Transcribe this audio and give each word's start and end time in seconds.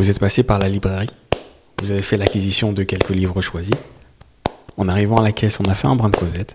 Vous 0.00 0.08
êtes 0.08 0.18
passé 0.18 0.42
par 0.42 0.58
la 0.58 0.70
librairie, 0.70 1.10
vous 1.82 1.90
avez 1.90 2.00
fait 2.00 2.16
l'acquisition 2.16 2.72
de 2.72 2.84
quelques 2.84 3.10
livres 3.10 3.42
choisis. 3.42 3.74
En 4.78 4.88
arrivant 4.88 5.16
à 5.16 5.22
la 5.22 5.30
caisse, 5.30 5.60
on 5.60 5.70
a 5.70 5.74
fait 5.74 5.88
un 5.88 5.94
brin 5.94 6.08
de 6.08 6.16
causette, 6.16 6.54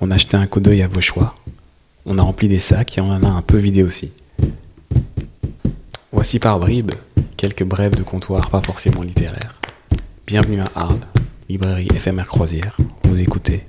on 0.00 0.10
a 0.10 0.16
acheté 0.16 0.36
un 0.36 0.48
coup 0.48 0.58
d'œil 0.58 0.82
à 0.82 0.88
vos 0.88 1.00
choix, 1.00 1.36
on 2.04 2.18
a 2.18 2.22
rempli 2.22 2.48
des 2.48 2.58
sacs 2.58 2.98
et 2.98 3.00
on 3.00 3.10
en 3.10 3.22
a 3.22 3.28
un 3.28 3.42
peu 3.42 3.58
vidé 3.58 3.84
aussi. 3.84 4.12
Voici 6.10 6.40
par 6.40 6.58
bribes 6.58 6.90
quelques 7.36 7.62
brèves 7.62 7.94
de 7.94 8.02
comptoir 8.02 8.50
pas 8.50 8.60
forcément 8.60 9.02
littéraires. 9.02 9.60
Bienvenue 10.26 10.60
à 10.60 10.66
Arles, 10.74 10.98
librairie 11.48 11.86
éphémère 11.94 12.26
croisière. 12.26 12.76
Vous 13.04 13.20
écoutez 13.20 13.64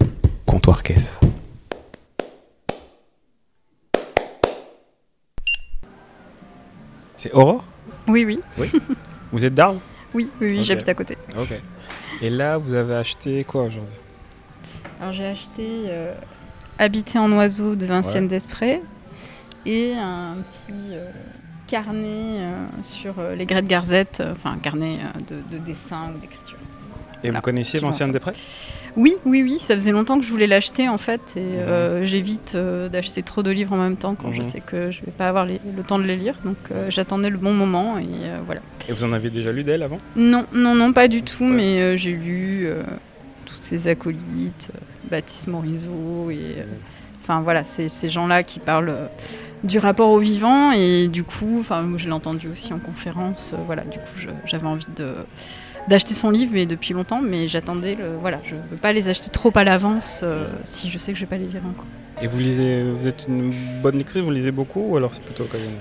Comptoir 0.47 0.81
Caisse. 0.81 1.19
C'est 7.17 7.31
Aurore? 7.33 7.63
Oui, 8.07 8.25
oui. 8.57 8.71
Vous 9.31 9.45
êtes 9.45 9.53
d'Arles 9.53 9.79
Oui, 10.13 10.29
oui, 10.41 10.47
oui 10.51 10.63
j'habite 10.63 10.89
à 10.89 10.93
côté. 10.93 11.17
Ok. 11.37 11.53
Et 12.21 12.29
là, 12.29 12.57
vous 12.57 12.73
avez 12.73 12.95
acheté 12.95 13.43
quoi 13.43 13.63
aujourd'hui 13.63 13.95
Alors 14.99 15.13
j'ai 15.13 15.25
acheté 15.25 15.85
euh, 15.87 16.13
Habiter 16.77 17.19
en 17.19 17.31
oiseau 17.33 17.75
de. 17.75 18.27
Desprez 18.27 18.81
et 19.65 19.93
un 19.95 20.37
petit 20.37 20.73
euh, 20.93 21.11
carnet 21.67 22.39
euh, 22.39 22.65
sur 22.81 23.19
euh, 23.19 23.35
les 23.35 23.45
grès 23.45 23.61
de 23.61 23.67
Garzette, 23.67 24.19
euh, 24.19 24.33
enfin 24.33 24.53
un 24.53 24.57
carnet 24.57 24.97
euh, 24.99 25.35
de, 25.35 25.57
de 25.57 25.63
dessin 25.63 26.11
ou 26.15 26.19
d'écriture. 26.19 26.57
Et 27.23 27.27
Voilà. 27.27 27.39
vous 27.39 27.41
connaissiez 27.43 27.79
Vinciane. 27.79 28.11
Després 28.11 28.31
Oui, 28.97 29.15
oui, 29.25 29.41
oui, 29.43 29.57
ça 29.59 29.75
faisait 29.75 29.91
longtemps 29.91 30.19
que 30.19 30.25
je 30.25 30.31
voulais 30.31 30.47
l'acheter 30.47 30.89
en 30.89 30.97
fait 30.97 31.21
et 31.37 31.39
euh, 31.39 32.03
j'évite 32.05 32.53
euh, 32.55 32.89
d'acheter 32.89 33.21
trop 33.23 33.43
de 33.43 33.51
livres 33.51 33.73
en 33.73 33.77
même 33.77 33.95
temps 33.95 34.15
quand 34.15 34.31
je 34.33 34.39
Mhm. 34.39 34.43
sais 34.43 34.59
que 34.59 34.91
je 34.91 35.01
vais 35.05 35.11
pas 35.11 35.27
avoir 35.29 35.45
les- 35.45 35.61
le 35.75 35.83
temps 35.83 35.99
de 35.99 36.03
les 36.03 36.17
lire. 36.17 36.35
Donc 36.43 36.57
euh, 36.71 36.87
j'attendais 36.89 37.29
le 37.29 37.37
bon 37.37 37.53
moment 37.53 37.97
et 37.99 38.05
voilà. 38.45 38.61
Et 38.89 38.93
vous 38.93 39.03
en 39.03 39.13
aviez 39.13 39.29
déjà 39.29 39.51
lu 39.51 39.63
d'elle 39.63 39.83
avant? 39.83 39.99
Non, 40.15 40.45
non, 40.53 40.73
non, 40.75 40.91
pas 40.93 41.07
du 41.07 41.21
tout, 41.23 41.43
Ouais. 41.43 41.49
mais 41.51 41.97
j'ai 41.97 42.11
lu 42.13 42.67
tous 43.45 43.55
ces 43.59 43.87
acolytes, 43.87 44.71
Baptiste 45.09 45.47
Morisot, 45.47 46.31
et 46.31 46.37
euh, 46.57 46.63
enfin 47.21 47.41
voilà, 47.41 47.63
ces 47.63 48.09
gens-là 48.09 48.43
qui 48.43 48.59
parlent 48.59 48.95
du 49.63 49.77
rapport 49.77 50.09
au 50.09 50.17
vivant, 50.19 50.71
et 50.71 51.07
du 51.07 51.23
coup, 51.23 51.57
enfin, 51.59 51.83
moi, 51.83 51.99
je 51.99 52.07
l'ai 52.07 52.11
entendu 52.13 52.47
aussi 52.47 52.73
en 52.73 52.79
conférence, 52.79 53.53
voilà, 53.67 53.83
du 53.83 53.99
coup, 53.99 54.27
j'avais 54.45 54.65
envie 54.67 54.87
de 54.97 55.13
d'acheter 55.87 56.13
son 56.13 56.29
livre, 56.29 56.51
mais 56.53 56.65
depuis 56.65 56.93
longtemps, 56.93 57.21
mais 57.21 57.47
j'attendais 57.47 57.95
le, 57.95 58.15
voilà, 58.19 58.39
je 58.43 58.55
veux 58.55 58.77
pas 58.81 58.93
les 58.93 59.09
acheter 59.09 59.29
trop 59.29 59.51
à 59.55 59.63
l'avance 59.63 60.21
euh, 60.23 60.47
si 60.63 60.89
je 60.89 60.97
sais 60.97 61.11
que 61.11 61.17
je 61.17 61.23
vais 61.25 61.29
pas 61.29 61.37
les 61.37 61.47
lire 61.47 61.61
encore. 61.69 61.85
Et 62.21 62.27
vous 62.27 62.39
lisez, 62.39 62.83
vous 62.83 63.07
êtes 63.07 63.25
une 63.27 63.51
bonne 63.81 63.97
lectrice, 63.97 64.21
vous 64.21 64.31
lisez 64.31 64.51
beaucoup 64.51 64.91
ou 64.91 64.97
alors 64.97 65.13
c'est 65.13 65.23
plutôt 65.23 65.43
occasionnel 65.43 65.77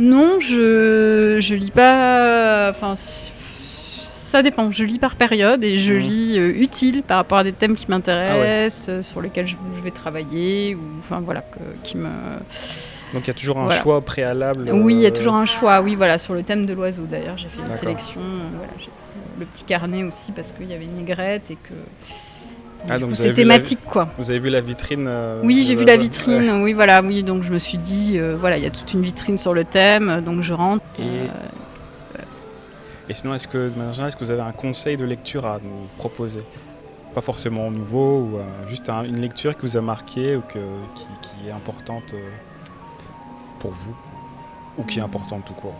Non, 0.00 0.40
je 0.40 1.38
je 1.40 1.54
lis 1.54 1.70
pas. 1.70 2.70
Enfin, 2.70 2.94
ça 2.96 4.42
dépend. 4.42 4.70
Je 4.72 4.82
lis 4.84 4.98
par 4.98 5.14
période 5.16 5.62
et 5.62 5.78
je 5.78 5.92
Mhm. 5.94 6.00
lis 6.00 6.38
euh, 6.38 6.48
utile 6.62 7.02
par 7.02 7.18
rapport 7.18 7.38
à 7.38 7.44
des 7.44 7.52
thèmes 7.52 7.74
qui 7.76 7.86
m'intéressent, 7.88 8.88
euh, 8.88 9.02
sur 9.02 9.20
lesquels 9.20 9.46
je, 9.46 9.56
je 9.76 9.82
vais 9.82 9.90
travailler 9.90 10.74
ou 10.74 10.80
enfin 11.00 11.20
voilà 11.20 11.42
que- 11.42 11.58
qui 11.82 11.96
me. 11.98 12.08
Donc 13.12 13.24
il 13.24 13.28
y 13.28 13.30
a 13.30 13.34
toujours 13.34 13.58
un 13.58 13.64
Voilà. 13.66 13.80
choix 13.80 14.00
préalable 14.00 14.70
Oui, 14.72 14.94
il 14.94 15.00
y 15.02 15.06
a 15.06 15.10
toujours 15.12 15.34
un 15.34 15.46
choix. 15.46 15.82
Oui, 15.82 15.94
voilà, 15.96 16.18
sur 16.18 16.34
le 16.34 16.42
thème 16.42 16.66
de 16.66 16.72
l'oiseau. 16.72 17.04
D'ailleurs, 17.04 17.36
j'ai 17.36 17.48
fait 17.48 17.60
une 17.60 17.78
sélection. 17.78 18.20
voilà, 18.56 18.72
le 19.38 19.46
petit 19.46 19.64
carnet 19.64 20.04
aussi 20.04 20.32
parce 20.32 20.52
qu'il 20.52 20.68
y 20.70 20.74
avait 20.74 20.84
une 20.84 21.00
aigrette 21.00 21.50
et 21.50 21.56
que. 21.56 21.74
Ah, 22.88 22.98
donc 22.98 23.16
c'est 23.16 23.28
la- 23.28 23.34
thématique 23.34 23.80
quoi. 23.86 24.08
Vous 24.18 24.30
avez 24.30 24.40
vu 24.40 24.50
la 24.50 24.60
vitrine 24.60 25.06
euh, 25.08 25.40
Oui, 25.42 25.64
j'ai 25.66 25.74
vu 25.74 25.84
la 25.86 25.96
vitrine. 25.96 26.50
Ouais. 26.50 26.62
Oui, 26.62 26.72
voilà, 26.74 27.00
oui. 27.02 27.22
Donc 27.22 27.42
je 27.42 27.50
me 27.52 27.58
suis 27.58 27.78
dit, 27.78 28.18
euh, 28.18 28.36
voilà, 28.38 28.58
il 28.58 28.62
y 28.64 28.66
a 28.66 28.70
toute 28.70 28.92
une 28.92 29.00
vitrine 29.02 29.38
sur 29.38 29.54
le 29.54 29.64
thème, 29.64 30.20
donc 30.24 30.42
je 30.42 30.52
rentre. 30.52 30.84
Et- 30.98 31.02
euh, 31.02 32.22
Et 33.08 33.14
sinon, 33.14 33.34
est-ce 33.34 33.48
que, 33.48 33.70
est-ce 34.06 34.16
que 34.16 34.24
vous 34.24 34.30
avez 34.30 34.40
un 34.42 34.52
conseil 34.52 34.96
de 34.96 35.04
lecture 35.04 35.44
à 35.46 35.58
nous 35.62 35.86
proposer? 35.98 36.42
Pas 37.14 37.20
forcément 37.20 37.70
nouveau, 37.70 38.20
ou 38.20 38.38
juste 38.68 38.88
un- 38.90 39.04
une 39.04 39.20
lecture 39.20 39.54
qui 39.56 39.62
vous 39.66 39.76
a 39.76 39.80
marqué 39.82 40.36
ou 40.36 40.40
que, 40.40 40.58
qui, 40.94 41.06
qui 41.22 41.48
est 41.48 41.52
importante 41.52 42.14
pour 43.60 43.70
vous, 43.72 43.94
ou 44.78 44.84
qui 44.84 44.98
est 44.98 45.02
importante 45.02 45.44
tout 45.44 45.52
court? 45.54 45.74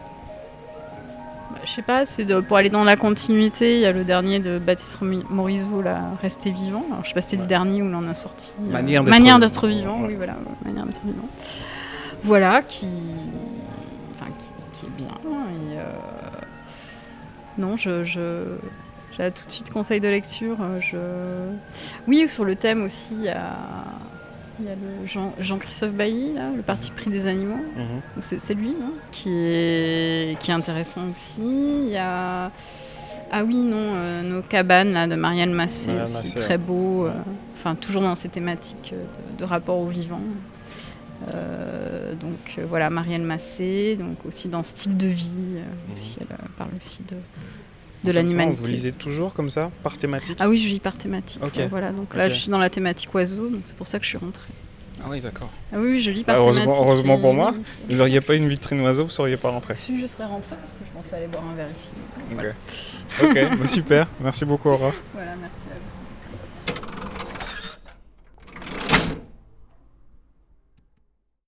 Bah, 1.50 1.60
je 1.64 1.70
sais 1.70 1.82
pas, 1.82 2.06
c'est 2.06 2.26
pour 2.42 2.56
aller 2.56 2.70
dans 2.70 2.84
la 2.84 2.96
continuité. 2.96 3.74
Il 3.76 3.80
y 3.80 3.86
a 3.86 3.92
le 3.92 4.04
dernier 4.04 4.38
de 4.40 4.58
Baptiste 4.58 4.98
Morisot, 5.02 5.82
là, 5.82 6.00
Rester 6.22 6.50
vivant. 6.50 6.84
Alors, 6.90 7.04
je 7.04 7.08
sais 7.08 7.14
pas 7.14 7.20
si 7.22 7.30
c'est 7.30 7.36
Ouais. 7.36 7.42
le 7.42 7.48
dernier 7.48 7.82
où 7.82 7.86
il 7.88 7.94
en 7.94 8.06
a 8.08 8.14
sorti. 8.14 8.54
euh, 8.60 8.72
Manière 8.72 9.02
d'être 9.04 9.10
Manière 9.10 9.34
vivant. 9.36 9.38
d'être 9.46 9.66
vivant. 9.66 10.00
Ouais. 10.02 10.08
Oui, 10.08 10.14
voilà, 10.16 10.36
Manière 10.64 10.86
d'être 10.86 11.02
vivant. 11.04 11.28
Voilà, 12.22 12.62
qui, 12.62 12.88
enfin, 14.14 14.30
qui, 14.38 14.80
qui 14.80 14.86
est 14.86 14.96
bien. 14.96 15.08
Et, 15.08 15.78
euh, 15.78 15.84
Non, 17.58 17.76
je, 17.76 18.02
je... 18.04 18.44
j'ai 19.16 19.30
tout 19.30 19.44
de 19.46 19.50
suite 19.50 19.70
conseil 19.70 20.00
de 20.00 20.08
lecture. 20.08 20.56
euh, 20.60 20.80
Je... 20.80 22.08
Oui, 22.08 22.26
sur 22.26 22.44
le 22.44 22.56
thème 22.56 22.82
aussi, 22.84 23.14
il 23.14 23.24
y 23.24 23.28
a, 23.28 23.52
il 24.60 24.66
y 24.66 24.68
a 24.68 24.74
le 24.74 25.06
Jean- 25.06 25.34
Jean-Christophe 25.40 25.92
Bailly, 25.92 26.32
là, 26.34 26.50
le 26.54 26.62
parti 26.62 26.90
pris 26.90 27.10
des 27.10 27.26
animaux. 27.26 27.56
Mhm. 27.76 28.20
C'est 28.20 28.54
lui 28.54 28.76
hein, 28.80 28.92
qui, 29.10 29.30
est, 29.30 30.38
qui 30.38 30.50
est 30.50 30.54
intéressant 30.54 31.02
aussi. 31.10 31.40
Il 31.42 31.88
y 31.90 31.96
a. 31.96 32.50
Ah 33.32 33.42
oui, 33.44 33.56
non, 33.56 33.76
euh, 33.94 34.22
Nos 34.22 34.42
cabanes 34.42 34.92
là, 34.92 35.06
de 35.08 35.16
Marianne 35.16 35.52
Massé, 35.52 35.90
aussi 36.02 36.34
très 36.34 36.58
beau. 36.58 37.06
euh. 37.06 37.12
Enfin, 37.56 37.74
toujours 37.74 38.02
dans 38.02 38.14
ces 38.14 38.28
thématiques 38.28 38.92
euh, 38.92 39.04
de, 39.32 39.38
de 39.38 39.44
rapport 39.44 39.78
au 39.78 39.88
vivant. 39.88 40.20
Euh, 41.34 42.14
donc 42.14 42.58
voilà, 42.68 42.90
Marianne 42.90 43.24
Massé, 43.24 43.96
donc 43.96 44.16
aussi 44.26 44.48
dans 44.48 44.62
Style 44.62 44.96
de 44.96 45.06
vie, 45.06 45.56
euh, 45.56 45.92
aussi, 45.92 46.18
elle 46.20 46.26
parle 46.58 46.70
aussi 46.76 47.02
de, 47.08 47.16
de 48.04 48.12
l'animalité. 48.12 48.56
Vous 48.60 48.66
lisez 48.66 48.92
toujours 48.92 49.32
comme 49.34 49.50
ça, 49.50 49.70
par 49.82 49.96
thématique 49.98 50.36
Ah 50.40 50.48
oui, 50.48 50.58
je 50.58 50.68
lis 50.68 50.80
par 50.80 50.96
thématique. 50.96 51.42
Ok. 51.42 51.56
ouais, 51.56 51.66
voilà, 51.68 51.90
donc 51.92 52.14
là 52.14 52.28
je 52.28 52.34
suis 52.34 52.50
dans 52.50 52.58
la 52.58 52.70
thématique 52.70 53.12
oiseau, 53.14 53.48
donc 53.48 53.62
c'est 53.64 53.76
pour 53.76 53.86
ça 53.88 53.98
que 53.98 54.04
je 54.04 54.10
suis 54.10 54.18
rentrée. 54.18 54.48
Ah 55.02 55.06
oui, 55.10 55.20
d'accord. 55.20 55.50
Ah 55.72 55.76
oui, 55.80 56.00
je 56.00 56.10
lis 56.10 56.22
par 56.24 56.36
Bah, 56.36 56.40
heureusement- 56.40 56.62
thématique. 56.66 56.82
heureusement 56.86 57.18
pour 57.18 57.34
moi. 57.34 57.52
Vous 57.90 57.96
n'auriez 57.96 58.20
pas 58.20 58.36
une 58.36 58.48
vitrine 58.48 58.80
oiseau, 58.80 59.02
vous 59.02 59.08
ne 59.08 59.12
seriez 59.12 59.36
pas 59.36 59.50
rentré. 59.50 59.74
Si 59.74 60.00
je 60.00 60.06
serais 60.06 60.24
rentrée 60.24 60.54
parce 60.56 60.70
que 60.72 60.84
je 60.86 60.92
pensais 60.96 61.16
aller 61.16 61.26
boire 61.26 61.42
un 61.50 61.54
verre 61.54 61.68
ici. 61.70 61.92
Ok, 62.32 63.26
Ok, 63.28 63.58
bah, 63.60 63.66
super. 63.66 64.08
Merci 64.20 64.44
beaucoup, 64.44 64.68
Aurore. 64.70 64.94
Voilà, 65.12 65.32
merci 65.36 65.66
à 65.70 65.74
vous. 65.74 66.03